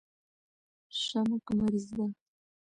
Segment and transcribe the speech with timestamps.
[1.01, 2.05] شمک مریض ده